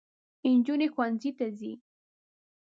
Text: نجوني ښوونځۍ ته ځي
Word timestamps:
نجوني 0.53 0.87
ښوونځۍ 0.93 1.31
ته 1.37 1.45
ځي 1.57 1.73